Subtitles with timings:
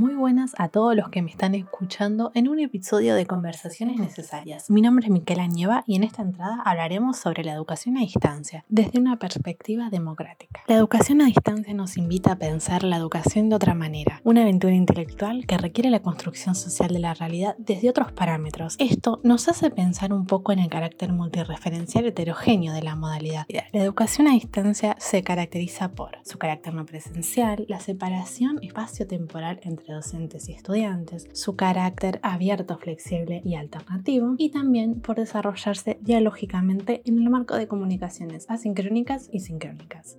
[0.00, 4.70] Muy buenas a todos los que me están escuchando en un episodio de Conversaciones Necesarias.
[4.70, 8.64] Mi nombre es Miquela Nieva y en esta entrada hablaremos sobre la educación a distancia
[8.70, 10.62] desde una perspectiva democrática.
[10.68, 14.72] La educación a distancia nos invita a pensar la educación de otra manera, una aventura
[14.72, 18.76] intelectual que requiere la construcción social de la realidad desde otros parámetros.
[18.78, 23.44] Esto nos hace pensar un poco en el carácter multireferencial heterogéneo de la modalidad.
[23.50, 29.89] La educación a distancia se caracteriza por su carácter no presencial, la separación espacio-temporal entre
[29.90, 37.18] docentes y estudiantes, su carácter abierto, flexible y alternativo, y también por desarrollarse dialógicamente en
[37.18, 40.16] el marco de comunicaciones asincrónicas y sincrónicas.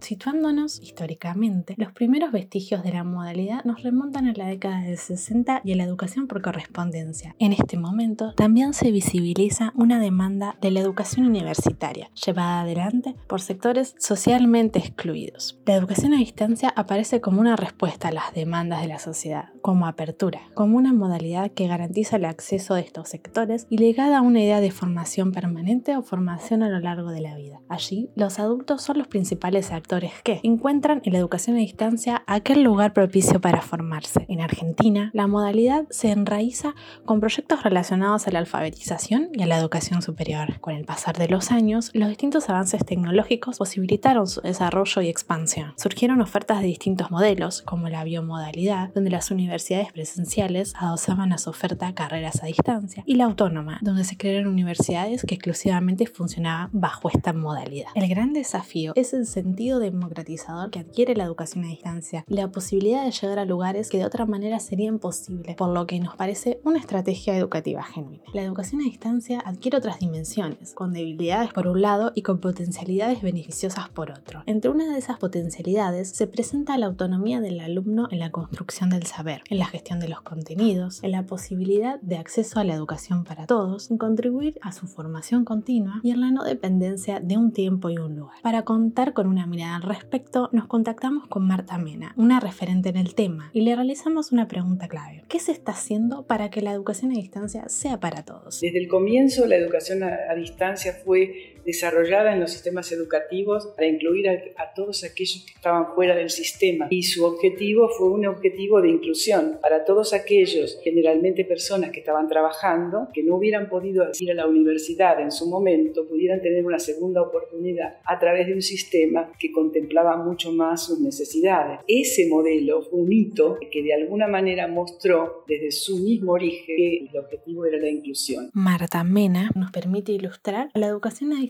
[0.00, 5.62] Situándonos históricamente, los primeros vestigios de la modalidad nos remontan a la década del 60
[5.64, 7.36] y a la educación por correspondencia.
[7.38, 13.40] En este momento también se visibiliza una demanda de la educación universitaria, llevada adelante por
[13.40, 15.58] sectores socialmente excluidos.
[15.66, 19.86] La educación a distancia aparece como una respuesta a las demandas de la sociedad, como
[19.86, 24.40] apertura, como una modalidad que garantiza el acceso de estos sectores y ligada a una
[24.40, 27.60] idea de formación permanente o formación a lo largo de la vida.
[27.68, 32.62] Allí, los adultos son los principales actores que encuentran en la educación a distancia aquel
[32.62, 34.26] lugar propicio para formarse.
[34.28, 36.74] En Argentina, la modalidad se enraiza
[37.04, 40.58] con proyectos relacionados a la alfabetización y a la educación superior.
[40.60, 45.74] Con el pasar de los años, los distintos avances tecnológicos posibilitaron su desarrollo y expansión.
[45.76, 49.51] Surgieron ofertas de distintos modelos, como la biomodalidad, donde las universidades
[49.92, 55.24] presenciales adosaban a su oferta carreras a distancia, y la autónoma, donde se crearon universidades
[55.24, 57.90] que exclusivamente funcionaban bajo esta modalidad.
[57.94, 62.50] El gran desafío es el sentido democratizador que adquiere la educación a distancia y la
[62.50, 66.16] posibilidad de llegar a lugares que de otra manera serían posibles, por lo que nos
[66.16, 68.22] parece una estrategia educativa genuina.
[68.32, 73.22] La educación a distancia adquiere otras dimensiones, con debilidades por un lado y con potencialidades
[73.22, 74.42] beneficiosas por otro.
[74.46, 79.06] Entre una de esas potencialidades se presenta la autonomía del alumno en la construcción del
[79.06, 83.24] saber, en la gestión de los contenidos, en la posibilidad de acceso a la educación
[83.24, 87.52] para todos, en contribuir a su formación continua y en la no dependencia de un
[87.52, 88.36] tiempo y un lugar.
[88.42, 92.96] Para contar con una mirada al respecto, nos contactamos con Marta Mena, una referente en
[92.96, 95.24] el tema, y le realizamos una pregunta clave.
[95.28, 98.60] ¿Qué se está haciendo para que la educación a distancia sea para todos?
[98.60, 104.28] Desde el comienzo, la educación a, distancia fue desarrollada en los sistemas educativos para incluir
[104.28, 108.80] a, a, todos aquellos que estaban fuera del sistema y su objetivo fue un objetivo
[108.80, 114.30] de inclusión para todos aquellos, generalmente personas que estaban trabajando, que no hubieran podido ir
[114.30, 118.62] a la universidad en su momento, pudieran tener una segunda oportunidad a través de un
[118.62, 121.80] sistema que contemplaba mucho más sus necesidades.
[121.86, 127.08] Ese modelo fue un hito que de alguna manera mostró desde su mismo origen que
[127.10, 128.50] el objetivo era la inclusión.
[128.52, 131.42] Marta Mena nos permite ilustrar la educación a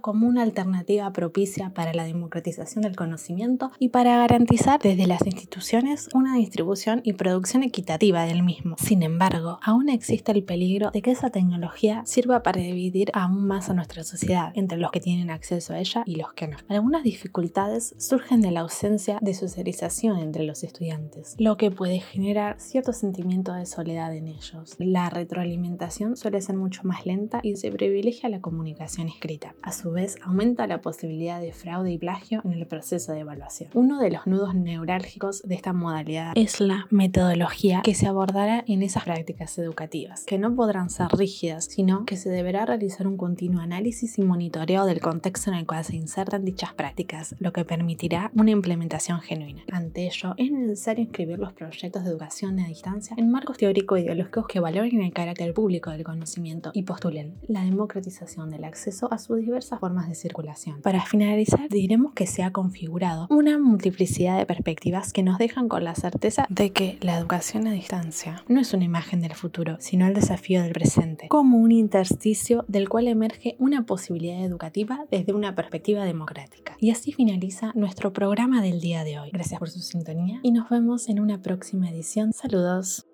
[0.00, 6.08] como una alternativa propicia para la democratización del conocimiento y para garantizar desde las instituciones
[6.14, 8.76] una distribución y producción equitativa del mismo.
[8.78, 13.70] Sin embargo, aún existe el peligro de que esa tecnología sirva para dividir aún más
[13.70, 16.58] a nuestra sociedad entre los que tienen acceso a ella y los que no.
[16.68, 22.60] Algunas dificultades surgen de la ausencia de socialización entre los estudiantes, lo que puede generar
[22.60, 24.76] cierto sentimiento de soledad en ellos.
[24.78, 29.45] La retroalimentación suele ser mucho más lenta y se privilegia la comunicación escrita.
[29.62, 33.70] A su vez, aumenta la posibilidad de fraude y plagio en el proceso de evaluación.
[33.74, 38.82] Uno de los nudos neurálgicos de esta modalidad es la metodología que se abordará en
[38.82, 43.60] esas prácticas educativas, que no podrán ser rígidas, sino que se deberá realizar un continuo
[43.60, 48.30] análisis y monitoreo del contexto en el cual se insertan dichas prácticas, lo que permitirá
[48.34, 49.62] una implementación genuina.
[49.70, 54.60] Ante ello, es necesario inscribir los proyectos de educación a distancia en marcos teórico-ideológicos que
[54.60, 60.08] valoren el carácter público del conocimiento y postulen la democratización del acceso a diversas formas
[60.08, 60.82] de circulación.
[60.82, 65.84] Para finalizar, diremos que se ha configurado una multiplicidad de perspectivas que nos dejan con
[65.84, 70.06] la certeza de que la educación a distancia no es una imagen del futuro, sino
[70.06, 75.54] el desafío del presente, como un intersticio del cual emerge una posibilidad educativa desde una
[75.54, 76.76] perspectiva democrática.
[76.80, 79.30] Y así finaliza nuestro programa del día de hoy.
[79.32, 82.32] Gracias por su sintonía y nos vemos en una próxima edición.
[82.32, 83.05] Saludos.